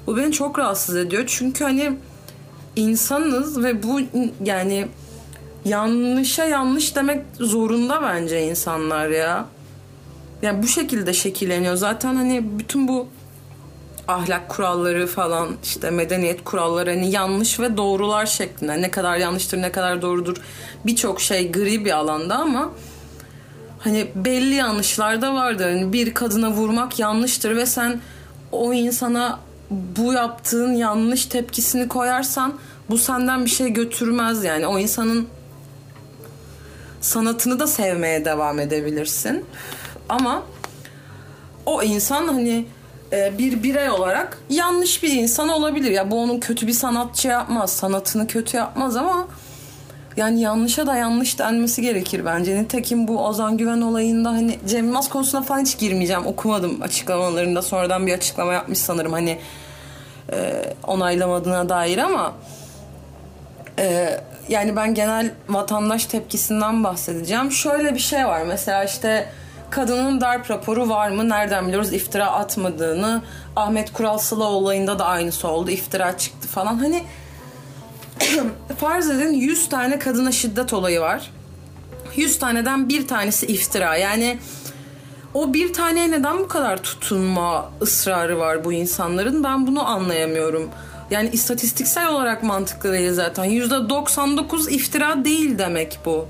bu 0.06 0.16
beni 0.16 0.32
çok 0.32 0.58
rahatsız 0.58 0.96
ediyor. 0.96 1.24
Çünkü 1.26 1.64
hani 1.64 1.92
insanız 2.76 3.64
ve 3.64 3.82
bu 3.82 4.00
yani 4.44 4.88
yanlışa 5.64 6.44
yanlış 6.44 6.96
demek 6.96 7.24
zorunda 7.40 8.02
bence 8.02 8.42
insanlar 8.48 9.08
ya. 9.08 9.46
Yani 10.42 10.62
bu 10.62 10.66
şekilde 10.66 11.12
şekilleniyor. 11.12 11.76
Zaten 11.76 12.14
hani 12.14 12.58
bütün 12.58 12.88
bu 12.88 13.08
ahlak 14.08 14.48
kuralları 14.48 15.06
falan 15.06 15.48
işte 15.64 15.90
medeniyet 15.90 16.44
kuralları 16.44 16.90
hani 16.90 17.10
yanlış 17.10 17.60
ve 17.60 17.76
doğrular 17.76 18.26
şeklinde. 18.26 18.82
Ne 18.82 18.90
kadar 18.90 19.16
yanlıştır 19.16 19.62
ne 19.62 19.72
kadar 19.72 20.02
doğrudur 20.02 20.36
birçok 20.86 21.20
şey 21.20 21.52
gri 21.52 21.84
bir 21.84 21.90
alanda 21.90 22.36
ama 22.36 22.70
hani 23.78 24.06
belli 24.14 24.54
yanlışlar 24.54 25.22
da 25.22 25.34
vardır. 25.34 25.64
Hani 25.64 25.92
bir 25.92 26.14
kadına 26.14 26.50
vurmak 26.50 26.98
yanlıştır 26.98 27.56
ve 27.56 27.66
sen 27.66 28.00
o 28.52 28.72
insana 28.72 29.40
bu 29.70 30.12
yaptığın 30.12 30.72
yanlış 30.72 31.26
tepkisini 31.26 31.88
koyarsan 31.88 32.54
bu 32.90 32.98
senden 32.98 33.44
bir 33.44 33.50
şey 33.50 33.72
götürmez 33.72 34.44
yani. 34.44 34.66
O 34.66 34.78
insanın 34.78 35.28
sanatını 37.00 37.60
da 37.60 37.66
sevmeye 37.66 38.24
devam 38.24 38.60
edebilirsin. 38.60 39.44
Ama 40.08 40.42
o 41.66 41.82
insan 41.82 42.28
hani 42.28 42.66
bir 43.12 43.62
birey 43.62 43.90
olarak 43.90 44.38
yanlış 44.50 45.02
bir 45.02 45.12
insan 45.12 45.48
olabilir. 45.48 45.90
Ya 45.90 46.10
bu 46.10 46.22
onun 46.22 46.40
kötü 46.40 46.66
bir 46.66 46.72
sanatçı 46.72 47.28
yapmaz, 47.28 47.72
sanatını 47.72 48.26
kötü 48.26 48.56
yapmaz 48.56 48.96
ama 48.96 49.26
yani 50.16 50.40
yanlışa 50.40 50.86
da 50.86 50.96
yanlış 50.96 51.38
denmesi 51.38 51.82
gerekir 51.82 52.24
bence. 52.24 52.62
Nitekim 52.62 53.08
bu 53.08 53.26
Ozan 53.26 53.56
Güven 53.56 53.80
olayında 53.80 54.30
hani 54.30 54.58
Cem 54.68 54.84
Yılmaz 54.84 55.08
konusuna 55.08 55.42
falan 55.42 55.60
hiç 55.60 55.78
girmeyeceğim. 55.78 56.26
Okumadım 56.26 56.82
açıklamalarında. 56.82 57.62
Sonradan 57.62 58.06
bir 58.06 58.14
açıklama 58.14 58.52
yapmış 58.52 58.78
sanırım 58.78 59.12
hani 59.12 59.38
e, 60.32 60.64
onaylamadığına 60.86 61.68
dair 61.68 61.98
ama 61.98 62.32
e, 63.78 64.20
yani 64.48 64.76
ben 64.76 64.94
genel 64.94 65.30
vatandaş 65.48 66.06
tepkisinden 66.06 66.84
bahsedeceğim. 66.84 67.52
Şöyle 67.52 67.94
bir 67.94 68.00
şey 68.00 68.26
var 68.26 68.42
mesela 68.42 68.84
işte 68.84 69.28
kadının 69.70 70.20
darp 70.20 70.50
raporu 70.50 70.88
var 70.88 71.10
mı? 71.10 71.28
Nereden 71.28 71.66
biliyoruz 71.66 71.92
iftira 71.92 72.26
atmadığını? 72.26 73.22
Ahmet 73.56 73.92
Kural 73.92 74.18
Sıla 74.18 74.44
olayında 74.44 74.98
da 74.98 75.04
aynısı 75.06 75.48
oldu. 75.48 75.70
İftira 75.70 76.18
çıktı 76.18 76.48
falan. 76.48 76.76
Hani 76.76 77.04
farz 78.78 79.10
edin 79.10 79.32
100 79.32 79.68
tane 79.68 79.98
kadına 79.98 80.32
şiddet 80.32 80.72
olayı 80.72 81.00
var. 81.00 81.30
100 82.16 82.38
taneden 82.38 82.88
bir 82.88 83.08
tanesi 83.08 83.46
iftira. 83.46 83.96
Yani 83.96 84.38
o 85.34 85.54
bir 85.54 85.72
taneye 85.72 86.10
neden 86.10 86.38
bu 86.38 86.48
kadar 86.48 86.82
tutunma 86.82 87.70
ısrarı 87.82 88.38
var 88.38 88.64
bu 88.64 88.72
insanların? 88.72 89.44
Ben 89.44 89.66
bunu 89.66 89.88
anlayamıyorum. 89.88 90.70
Yani 91.10 91.28
istatistiksel 91.32 92.08
olarak 92.08 92.42
mantıklı 92.42 92.92
değil 92.92 93.12
zaten. 93.12 93.44
%99 93.44 94.70
iftira 94.70 95.24
değil 95.24 95.58
demek 95.58 95.98
bu. 96.04 96.28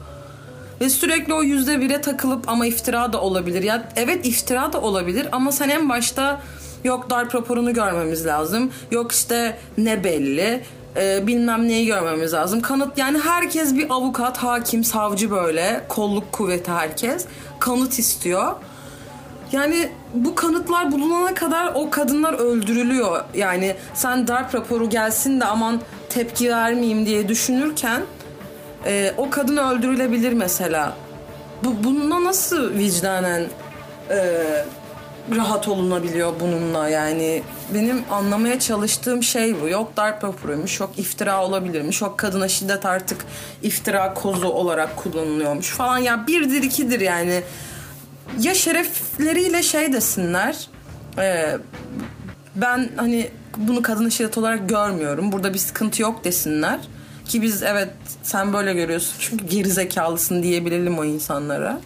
Ve 0.81 0.91
sürekli 0.91 1.35
o 1.35 1.43
yüzde 1.43 1.81
bire 1.81 2.01
takılıp 2.01 2.49
ama 2.49 2.67
iftira 2.67 3.13
da 3.13 3.21
olabilir. 3.21 3.63
Ya 3.63 3.89
evet 3.97 4.27
iftira 4.27 4.73
da 4.73 4.81
olabilir 4.81 5.29
ama 5.33 5.53
sen 5.53 5.69
en 5.69 5.89
başta 5.89 6.41
yok 6.85 7.11
darp 7.11 7.35
raporunu 7.35 7.75
görmemiz 7.75 8.27
lazım. 8.27 8.71
Yok 8.91 9.13
işte 9.13 9.59
ne 9.79 10.05
belli 10.05 10.63
e, 10.97 11.27
bilmem 11.27 11.69
neyi 11.69 11.87
görmemiz 11.87 12.33
lazım. 12.33 12.61
Kanıt 12.61 12.99
yani 12.99 13.19
herkes 13.19 13.75
bir 13.75 13.91
avukat, 13.91 14.39
hakim, 14.39 14.85
savcı 14.85 15.31
böyle 15.31 15.85
kolluk 15.89 16.33
kuvveti 16.33 16.71
herkes 16.71 17.27
kanıt 17.59 17.99
istiyor. 17.99 18.53
Yani 19.53 19.89
bu 20.15 20.35
kanıtlar 20.35 20.93
bulunana 20.93 21.35
kadar 21.35 21.73
o 21.75 21.91
kadınlar 21.91 22.33
öldürülüyor. 22.33 23.25
Yani 23.35 23.77
sen 23.95 24.29
darp 24.29 24.55
raporu 24.55 24.91
gelsin 24.91 25.41
de 25.41 25.45
aman 25.45 25.81
tepki 26.09 26.51
vermeyeyim 26.51 27.07
diye 27.07 27.29
düşünürken 27.29 28.03
e, 28.87 29.15
o 29.17 29.31
kadın 29.31 29.57
öldürülebilir 29.57 30.33
mesela. 30.33 30.97
Bu 31.65 31.85
bununla 31.85 32.25
nasıl 32.25 32.75
vicdanen 32.75 33.45
e, 34.11 34.45
rahat 35.37 35.69
olunabiliyor 35.69 36.33
bununla 36.41 36.89
yani 36.89 37.43
benim 37.75 38.05
anlamaya 38.11 38.61
çalıştığım 38.61 39.23
şey 39.23 39.61
bu. 39.61 39.69
Yok 39.69 39.97
darp 39.97 40.25
raporuymuş, 40.25 40.81
yok 40.81 40.91
iftira 40.97 41.45
olabilirmiş, 41.45 42.01
yok 42.01 42.19
kadına 42.19 42.49
şiddet 42.49 42.87
artık 42.87 43.25
iftira 43.63 44.15
kozu 44.15 44.49
olarak 44.49 44.97
kullanılıyormuş 44.97 45.71
falan. 45.71 45.99
Ya 45.99 46.27
birdir 46.27 46.63
ikidir 46.63 47.01
yani. 47.01 47.43
Ya 48.41 48.55
şerefleriyle 48.55 49.63
şey 49.63 49.93
desinler, 49.93 50.69
e, 51.19 51.57
ben 52.55 52.89
hani 52.97 53.31
bunu 53.57 53.83
kadına 53.83 54.11
şiddet 54.11 54.39
olarak 54.39 54.69
görmüyorum, 54.69 55.33
burada 55.33 55.55
bir 55.55 55.59
sıkıntı 55.59 56.03
yok 56.03 56.25
desinler. 56.25 56.81
Ki 57.29 57.43
biz 57.43 57.63
evet 57.63 57.89
sen 58.23 58.53
böyle 58.53 58.75
görüyorsun 58.75 59.17
çünkü 59.19 59.47
geri 59.47 59.71
zekalısın 59.71 60.43
diyebilelim 60.43 60.99
o 60.99 61.05
insanlara. 61.05 61.81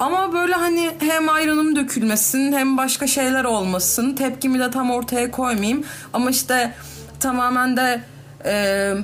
Ama 0.00 0.32
böyle 0.32 0.54
hani 0.54 0.90
hem 0.98 1.28
ayranım 1.28 1.76
dökülmesin 1.76 2.52
hem 2.52 2.76
başka 2.76 3.06
şeyler 3.06 3.44
olmasın. 3.44 4.14
Tepkimi 4.14 4.58
de 4.58 4.70
tam 4.70 4.90
ortaya 4.90 5.30
koymayayım. 5.30 5.84
Ama 6.12 6.30
işte 6.30 6.74
tamamen 7.20 7.76
de 7.76 8.00
e, 8.44 8.94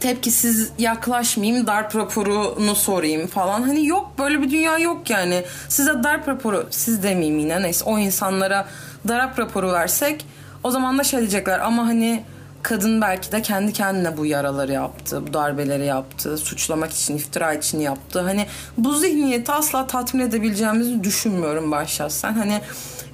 tepkisiz 0.00 0.70
yaklaşmayayım. 0.78 1.66
Darp 1.66 1.96
raporunu 1.96 2.74
sorayım 2.74 3.26
falan. 3.26 3.62
Hani 3.62 3.86
yok 3.86 4.10
böyle 4.18 4.42
bir 4.42 4.50
dünya 4.50 4.78
yok 4.78 5.10
yani. 5.10 5.44
Size 5.68 6.04
darp 6.04 6.28
raporu 6.28 6.66
siz 6.70 7.02
demeyeyim 7.02 7.38
yine 7.38 7.62
neyse 7.62 7.84
o 7.84 7.98
insanlara 7.98 8.68
darp 9.08 9.38
raporu 9.38 9.72
versek 9.72 10.26
o 10.62 10.70
zaman 10.70 10.98
da 10.98 11.04
şey 11.04 11.20
diyecekler 11.20 11.58
ama 11.58 11.86
hani 11.86 12.24
kadın 12.62 13.00
belki 13.00 13.32
de 13.32 13.42
kendi 13.42 13.72
kendine 13.72 14.16
bu 14.16 14.26
yaraları 14.26 14.72
yaptı, 14.72 15.26
bu 15.26 15.32
darbeleri 15.32 15.86
yaptı, 15.86 16.38
suçlamak 16.38 16.92
için, 16.92 17.16
iftira 17.16 17.54
için 17.54 17.80
yaptı. 17.80 18.20
Hani 18.20 18.46
bu 18.78 18.96
zihniyeti 18.96 19.52
asla 19.52 19.86
tatmin 19.86 20.22
edebileceğimizi 20.22 21.04
düşünmüyorum 21.04 21.70
başşahsen. 21.70 22.32
Hani 22.32 22.60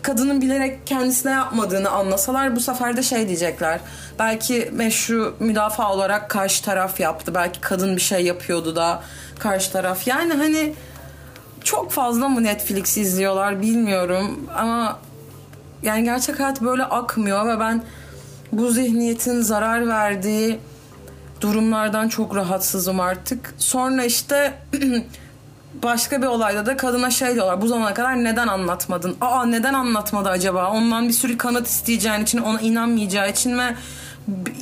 kadının 0.02 0.40
bilerek 0.40 0.86
kendisine 0.86 1.32
yapmadığını 1.32 1.90
anlasalar 1.90 2.56
bu 2.56 2.60
sefer 2.60 2.96
de 2.96 3.02
şey 3.02 3.26
diyecekler. 3.28 3.80
Belki 4.18 4.70
meşru 4.72 5.36
müdafaa 5.40 5.92
olarak 5.92 6.30
karşı 6.30 6.64
taraf 6.64 7.00
yaptı. 7.00 7.34
Belki 7.34 7.60
kadın 7.60 7.96
bir 7.96 8.00
şey 8.00 8.24
yapıyordu 8.24 8.76
da 8.76 9.02
karşı 9.38 9.72
taraf. 9.72 10.06
Yani 10.06 10.34
hani 10.34 10.74
çok 11.64 11.92
fazla 11.92 12.28
mı 12.28 12.42
Netflix 12.42 12.96
izliyorlar 12.96 13.62
bilmiyorum 13.62 14.50
ama 14.56 14.98
yani 15.82 16.04
gerçek 16.04 16.40
hayat 16.40 16.62
böyle 16.62 16.84
akmıyor 16.84 17.48
ve 17.48 17.60
ben 17.60 17.82
bu 18.52 18.70
zihniyetin 18.70 19.40
zarar 19.40 19.88
verdiği 19.88 20.58
durumlardan 21.40 22.08
çok 22.08 22.36
rahatsızım 22.36 23.00
artık. 23.00 23.54
Sonra 23.58 24.04
işte 24.04 24.54
başka 25.82 26.22
bir 26.22 26.26
olayda 26.26 26.66
da 26.66 26.76
kadına 26.76 27.10
şey 27.10 27.34
diyorlar. 27.34 27.62
Bu 27.62 27.66
zamana 27.66 27.94
kadar 27.94 28.24
neden 28.24 28.48
anlatmadın? 28.48 29.16
Aa 29.20 29.46
neden 29.46 29.74
anlatmadı 29.74 30.28
acaba? 30.28 30.70
Ondan 30.70 31.08
bir 31.08 31.12
sürü 31.12 31.38
kanıt 31.38 31.66
isteyeceğin 31.66 32.20
için, 32.20 32.38
ona 32.38 32.60
inanmayacağı 32.60 33.30
için 33.30 33.58
ve 33.58 33.74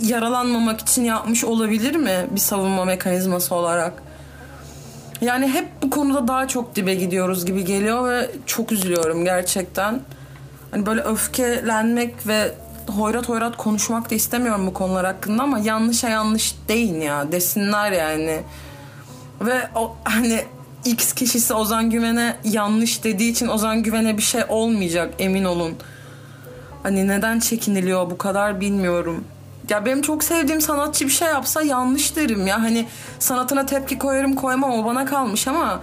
yaralanmamak 0.03 0.81
için 0.81 1.05
yapmış 1.05 1.45
olabilir 1.45 1.97
mi 1.97 2.27
bir 2.31 2.41
savunma 2.41 2.85
mekanizması 2.85 3.55
olarak? 3.55 3.93
Yani 5.21 5.49
hep 5.49 5.69
bu 5.83 5.91
konuda 5.91 6.29
daha 6.29 6.49
çok 6.49 6.77
dibe 6.77 6.95
gidiyoruz 6.95 7.47
gibi 7.47 7.65
geliyor 7.65 8.11
ve 8.11 8.31
çok 8.47 8.73
üzülüyorum 8.73 9.25
gerçekten. 9.25 10.01
Hani 10.71 10.87
böyle 10.87 11.01
öfkelenmek 11.01 12.27
ve 12.27 12.55
hoyrat 12.89 13.29
hoyrat 13.29 13.57
konuşmak 13.57 14.11
da 14.11 14.15
istemiyorum 14.15 14.67
bu 14.67 14.73
konular 14.73 15.07
hakkında 15.07 15.43
ama 15.43 15.59
yanlışa 15.59 16.09
yanlış 16.09 16.55
deyin 16.69 17.01
ya 17.01 17.33
desinler 17.33 17.93
yani. 17.93 18.41
Ve 19.41 19.69
o 19.75 19.97
hani 20.05 20.45
X 20.85 21.13
kişisi 21.13 21.55
Ozan 21.55 21.91
Güven'e 21.91 22.37
yanlış 22.45 23.05
dediği 23.05 23.31
için 23.31 23.49
Ozan 23.49 23.83
Güven'e 23.83 24.17
bir 24.17 24.23
şey 24.23 24.43
olmayacak 24.49 25.15
emin 25.19 25.45
olun. 25.45 25.75
Hani 26.83 27.09
neden 27.09 27.39
çekiniliyor 27.39 28.11
bu 28.11 28.19
kadar 28.19 28.61
bilmiyorum. 28.61 29.25
Ya 29.69 29.85
benim 29.85 30.03
çok 30.03 30.25
sevdiğim 30.25 30.61
sanatçı 30.61 31.05
bir 31.05 31.11
şey 31.11 31.29
yapsa 31.29 31.63
yanlış 31.63 32.17
derim 32.17 32.47
ya. 32.47 32.63
Hani 32.63 32.87
sanatına 33.19 33.67
tepki 33.67 33.99
koyarım 33.99 34.35
koymam 34.35 34.73
o 34.73 34.85
bana 34.85 35.05
kalmış 35.05 35.49
ama 35.49 35.83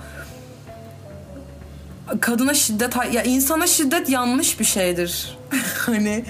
kadına 2.22 2.53
şiddet 2.53 2.95
ya 3.13 3.24
insana 3.24 3.67
şiddet 3.67 4.10
yanlış 4.10 4.60
bir 4.60 4.65
şeydir. 4.65 5.38
hani 5.86 6.25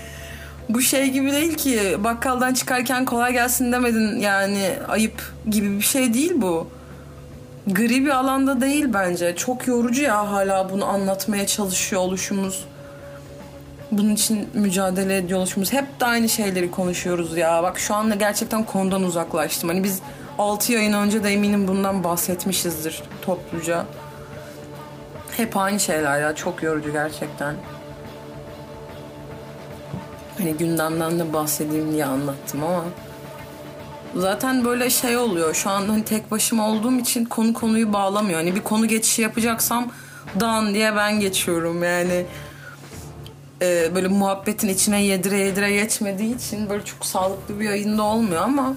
bu 0.70 0.82
şey 0.82 1.10
gibi 1.10 1.32
değil 1.32 1.56
ki 1.56 1.98
bakkaldan 2.00 2.54
çıkarken 2.54 3.06
kolay 3.06 3.34
gelsin 3.34 3.72
demedin 3.72 4.20
yani 4.20 4.74
ayıp 4.88 5.34
gibi 5.50 5.78
bir 5.78 5.84
şey 5.84 6.14
değil 6.14 6.34
bu. 6.36 6.68
Gri 7.68 8.06
bir 8.06 8.10
alanda 8.10 8.62
değil 8.62 8.86
bence. 8.94 9.36
Çok 9.36 9.68
yorucu 9.68 10.02
ya 10.02 10.32
hala 10.32 10.70
bunu 10.70 10.86
anlatmaya 10.86 11.48
çalışıyor 11.48 12.02
oluşumuz. 12.02 12.66
Bunun 13.92 14.14
için 14.14 14.50
mücadele 14.54 15.18
ediyor 15.18 15.40
oluşumuz. 15.40 15.74
Hep 15.74 16.00
de 16.00 16.06
aynı 16.06 16.30
şeyleri 16.30 16.72
konuşuyoruz 16.72 17.38
ya. 17.38 17.64
Bak 17.64 17.80
şu 17.80 17.96
anda 17.96 18.16
gerçekten 18.16 18.64
konudan 18.64 19.04
uzaklaştım. 19.04 19.70
Hani 19.70 19.84
biz 19.84 20.00
6 20.40 20.74
yayın 20.74 20.94
önce 20.94 21.24
de 21.24 21.30
eminim 21.30 21.68
bundan 21.68 22.04
bahsetmişizdir 22.04 23.04
topluca. 23.22 23.86
Hep 25.38 25.58
aynı 25.58 25.80
şeyler 25.80 26.22
ya. 26.22 26.36
Çok 26.36 26.64
yorucu 26.64 26.92
gerçekten. 26.92 27.56
Hani 30.38 30.54
gündemden 30.54 31.20
de 31.20 31.34
bahsedeyim 31.34 31.92
diye 31.92 32.06
anlattım 32.06 32.64
ama 32.64 32.86
zaten 34.16 34.66
böyle 34.66 34.90
şey 34.90 35.18
oluyor. 35.18 35.54
Şu 35.54 35.70
an 35.70 35.88
hani 35.88 36.04
tek 36.04 36.32
başıma 36.32 36.70
olduğum 36.70 37.00
için 37.00 37.26
konu 37.26 37.54
konuyu 37.54 37.94
bağlamıyor. 37.94 38.40
Hani 38.40 38.56
bir 38.56 38.62
konu 38.62 38.88
geçişi 38.88 39.22
yapacaksam 39.22 39.92
dan 40.40 40.74
diye 40.74 40.96
ben 40.96 41.20
geçiyorum 41.20 41.84
yani. 41.84 42.26
Ee, 43.62 43.92
böyle 43.96 44.08
muhabbetin 44.08 44.68
içine 44.68 45.04
yedire 45.04 45.38
yedire 45.38 45.74
geçmediği 45.74 46.36
için 46.36 46.70
böyle 46.70 46.86
çok 46.86 47.06
sağlıklı 47.06 47.60
bir 47.60 47.66
yayında 47.66 48.04
olmuyor 48.04 48.42
ama 48.42 48.74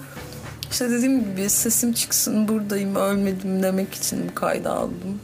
işte 0.71 0.89
dediğim 0.89 1.19
gibi 1.19 1.49
sesim 1.49 1.93
çıksın 1.93 2.47
buradayım 2.47 2.95
ölmedim 2.95 3.63
demek 3.63 3.93
için 3.93 4.29
bu 4.29 4.35
kaydı 4.35 4.69
aldım. 4.71 5.19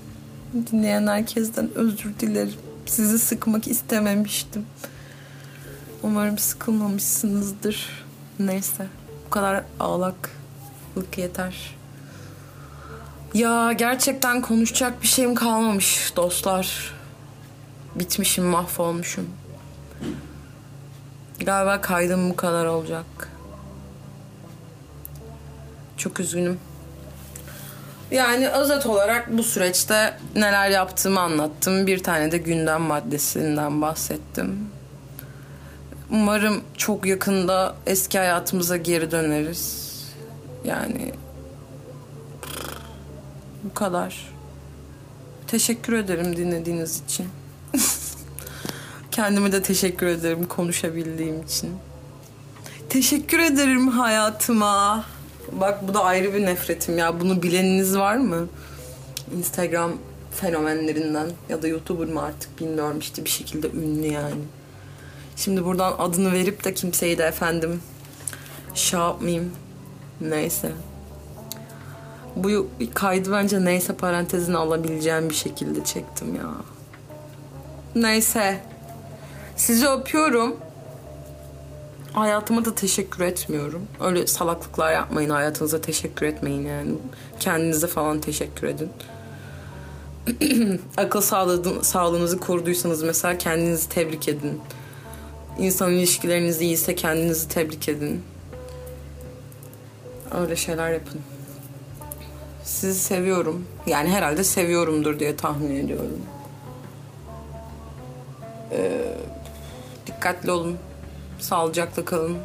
Dinleyen 0.71 1.07
herkesten 1.07 1.69
özür 1.75 2.19
dilerim. 2.19 2.53
Sizi 2.85 3.19
sıkmak 3.19 3.67
istememiştim. 3.67 4.65
Umarım 6.03 6.37
sıkılmamışsınızdır. 6.37 8.05
Neyse. 8.39 8.87
Bu 9.25 9.29
kadar 9.29 9.63
ağlaklık 9.79 11.17
yeter. 11.17 11.75
Ya 13.33 13.73
gerçekten 13.73 14.41
konuşacak 14.41 15.01
bir 15.01 15.07
şeyim 15.07 15.35
kalmamış 15.35 16.13
dostlar. 16.15 16.93
Bitmişim, 17.95 18.43
mahvolmuşum. 18.43 19.29
Galiba 21.39 21.81
kaydım 21.81 22.29
bu 22.29 22.35
kadar 22.35 22.65
olacak. 22.65 23.05
Çok 25.97 26.19
üzgünüm. 26.19 26.59
Yani 28.11 28.49
özet 28.49 28.85
olarak 28.85 29.37
bu 29.37 29.43
süreçte 29.43 30.17
neler 30.35 30.69
yaptığımı 30.69 31.19
anlattım. 31.19 31.87
Bir 31.87 32.03
tane 32.03 32.31
de 32.31 32.37
gündem 32.37 32.81
maddesinden 32.81 33.81
bahsettim. 33.81 34.72
Umarım 36.13 36.61
çok 36.77 37.05
yakında 37.05 37.75
eski 37.85 38.17
hayatımıza 38.17 38.77
geri 38.77 39.11
döneriz. 39.11 39.93
Yani 40.65 41.13
bu 43.63 43.73
kadar. 43.73 44.33
Teşekkür 45.47 45.93
ederim 45.93 46.37
dinlediğiniz 46.37 47.01
için. 47.05 47.27
Kendime 49.11 49.51
de 49.51 49.61
teşekkür 49.61 50.05
ederim 50.05 50.47
konuşabildiğim 50.47 51.41
için. 51.41 51.69
Teşekkür 52.89 53.39
ederim 53.39 53.87
hayatıma. 53.87 55.05
Bak 55.51 55.87
bu 55.87 55.93
da 55.93 56.03
ayrı 56.03 56.33
bir 56.33 56.45
nefretim 56.45 56.97
ya. 56.97 57.19
Bunu 57.19 57.43
bileniniz 57.43 57.97
var 57.97 58.17
mı? 58.17 58.47
Instagram 59.37 59.91
fenomenlerinden 60.31 61.27
ya 61.49 61.61
da 61.61 61.67
YouTuber 61.67 62.07
mı 62.07 62.21
artık 62.21 62.59
bilmiyorum 62.59 62.99
işte 62.99 63.25
bir 63.25 63.29
şekilde 63.29 63.67
ünlü 63.69 64.07
yani. 64.07 64.41
Şimdi 65.35 65.65
buradan 65.65 65.95
adını 65.99 66.31
verip 66.31 66.63
de 66.63 66.73
kimseyi 66.73 67.17
de 67.17 67.23
efendim 67.23 67.81
şey 68.73 68.99
yapmayayım. 68.99 69.51
Neyse. 70.21 70.71
Bu 72.35 72.67
kaydı 72.93 73.31
bence 73.31 73.65
neyse 73.65 73.93
parantezine 73.93 74.57
alabileceğim 74.57 75.29
bir 75.29 75.35
şekilde 75.35 75.83
çektim 75.83 76.35
ya. 76.35 76.49
Neyse. 77.95 78.59
Sizi 79.55 79.87
öpüyorum. 79.87 80.55
Hayatıma 82.13 82.65
da 82.65 82.75
teşekkür 82.75 83.23
etmiyorum. 83.23 83.87
Öyle 84.01 84.27
salaklıklar 84.27 84.93
yapmayın. 84.93 85.29
Hayatınıza 85.29 85.81
teşekkür 85.81 86.25
etmeyin 86.25 86.67
yani. 86.67 86.91
Kendinize 87.39 87.87
falan 87.87 88.21
teşekkür 88.21 88.67
edin. 88.67 88.89
Akıl 90.97 91.21
sağlığı, 91.21 91.83
sağlığınızı 91.83 92.39
koruduysanız 92.39 93.03
mesela 93.03 93.37
kendinizi 93.37 93.89
tebrik 93.89 94.27
edin. 94.27 94.61
İnsan 95.59 95.91
ilişkileriniz 95.91 96.61
iyiyse 96.61 96.95
kendinizi 96.95 97.47
tebrik 97.47 97.89
edin. 97.89 98.23
Öyle 100.31 100.55
şeyler 100.55 100.91
yapın. 100.91 101.21
Sizi 102.63 102.99
seviyorum. 102.99 103.65
Yani 103.87 104.09
herhalde 104.09 104.43
seviyorumdur 104.43 105.19
diye 105.19 105.35
tahmin 105.35 105.85
ediyorum. 105.85 106.21
Ee, 108.71 109.01
dikkatli 110.07 110.51
olun. 110.51 110.77
Sağlıcakla 111.39 112.05
kalın. 112.05 112.37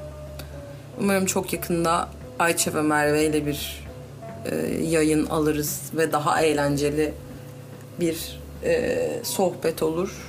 Umarım 1.01 1.27
çok 1.27 1.53
yakında 1.53 2.09
Ayça 2.39 2.75
ve 2.75 2.83
Merve 2.83 3.27
ile 3.27 3.47
bir 3.47 3.87
e, 4.51 4.57
yayın 4.83 5.27
alırız 5.27 5.83
ve 5.95 6.13
daha 6.13 6.43
eğlenceli 6.43 7.15
bir 8.01 8.41
e, 8.65 9.09
sohbet 9.23 9.83
olur. 9.83 10.28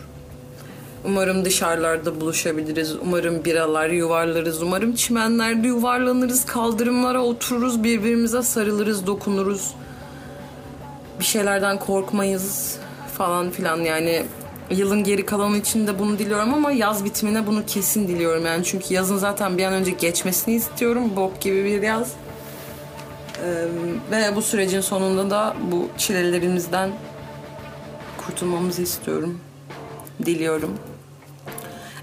Umarım 1.06 1.46
dışarılarda 1.46 2.22
buluşabiliriz. 2.22 2.96
Umarım 2.96 3.46
biralar 3.46 3.90
yuvarlarız. 3.90 4.62
Umarım 4.62 4.96
çimenlerde 4.96 5.68
yuvarlanırız. 5.68 6.46
Kaldırımlara 6.46 7.22
otururuz. 7.22 7.84
Birbirimize 7.84 8.42
sarılırız, 8.42 9.08
dokunuruz. 9.08 9.74
Bir 11.20 11.26
şeylerden 11.26 11.80
korkmayız 11.80 12.78
falan 13.18 13.50
filan. 13.50 13.78
Yani 13.78 14.24
yılın 14.70 15.04
geri 15.04 15.26
kalanı 15.26 15.58
için 15.58 15.88
de 15.88 16.00
bunu 16.00 16.20
diliyorum 16.20 16.54
ama 16.54 16.72
yaz 16.72 17.06
bitimine 17.06 17.48
bunu 17.48 17.66
kesin 17.66 18.08
diliyorum. 18.08 18.46
Yani 18.46 18.64
çünkü 18.64 18.94
yazın 18.94 19.18
zaten 19.18 19.58
bir 19.58 19.64
an 19.64 19.74
önce 19.74 19.92
geçmesini 19.92 20.56
istiyorum. 20.56 21.16
Bok 21.16 21.42
gibi 21.42 21.66
bir 21.66 21.82
yaz. 21.82 22.14
Ee, 23.44 23.66
ve 24.12 24.36
bu 24.36 24.42
sürecin 24.42 24.82
sonunda 24.82 25.30
da 25.30 25.56
bu 25.72 25.90
çilelerimizden 25.98 26.90
kurtulmamızı 28.18 28.82
istiyorum. 28.82 29.40
Diliyorum. 30.26 30.89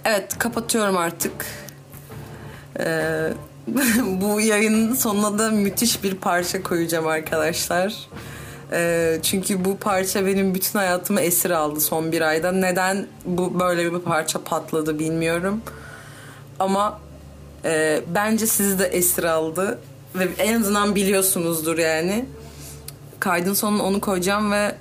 Evet 0.08 0.38
kapatıyorum 0.38 0.96
artık. 0.96 1.46
Ee, 2.80 3.32
bu 4.06 4.40
yayının 4.40 4.94
sonuna 4.94 5.38
da 5.38 5.50
müthiş 5.50 6.02
bir 6.02 6.14
parça 6.14 6.62
koyacağım 6.62 7.06
arkadaşlar. 7.06 7.94
Ee, 8.72 9.18
çünkü 9.22 9.64
bu 9.64 9.76
parça 9.76 10.26
benim 10.26 10.54
bütün 10.54 10.78
hayatımı 10.78 11.20
esir 11.20 11.50
aldı 11.50 11.80
son 11.80 12.12
bir 12.12 12.20
ayda. 12.20 12.52
Neden 12.52 13.06
bu 13.24 13.60
böyle 13.60 13.92
bir 13.92 13.98
parça 13.98 14.44
patladı 14.44 14.98
bilmiyorum. 14.98 15.60
Ama 16.58 17.00
e, 17.64 18.00
bence 18.14 18.46
sizi 18.46 18.78
de 18.78 18.86
esir 18.86 19.24
aldı. 19.24 19.78
Ve 20.14 20.28
en 20.38 20.60
azından 20.60 20.94
biliyorsunuzdur 20.94 21.78
yani. 21.78 22.26
Kaydın 23.20 23.54
sonuna 23.54 23.82
onu 23.82 24.00
koyacağım 24.00 24.52
ve... 24.52 24.74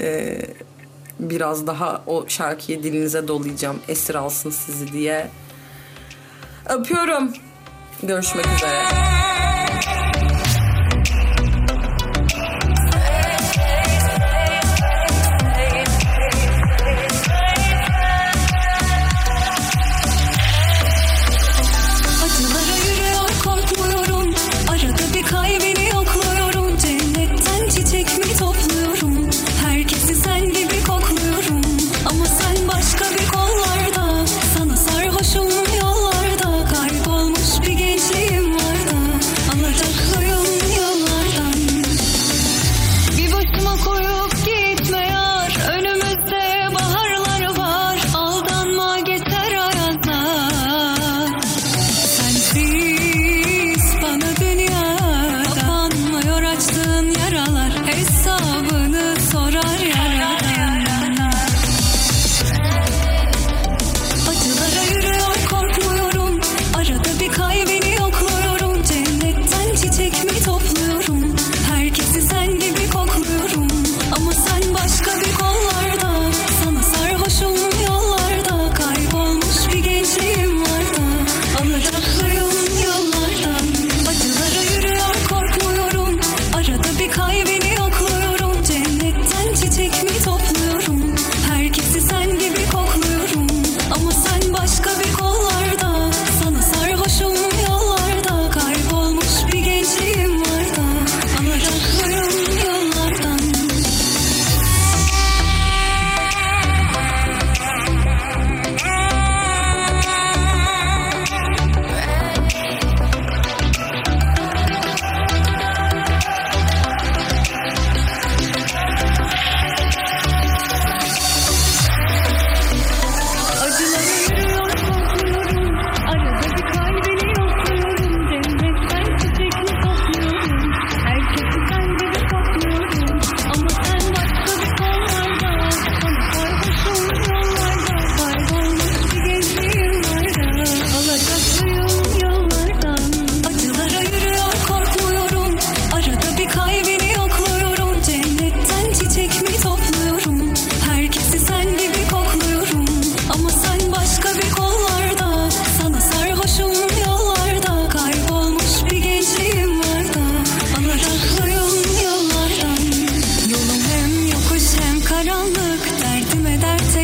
E, 0.00 0.40
biraz 1.18 1.66
daha 1.66 2.02
o 2.06 2.24
şarkıyı 2.28 2.82
dilinize 2.82 3.28
dolayacağım. 3.28 3.78
Esir 3.88 4.14
alsın 4.14 4.50
sizi 4.50 4.92
diye. 4.92 5.30
Öpüyorum. 6.68 7.32
Görüşmek 8.02 8.46
üzere. 8.56 9.17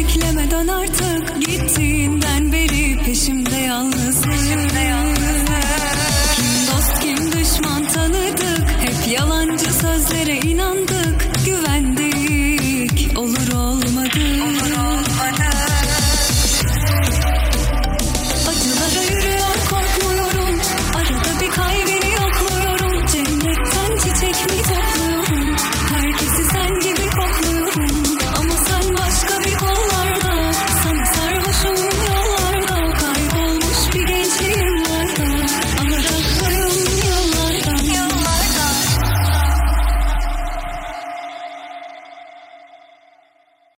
Beklemeden 0.05 0.69
artık 0.69 1.47
gittiğinden 1.47 2.53
beri 2.53 2.99
peşimde 3.05 3.57
yalnız 3.57 4.04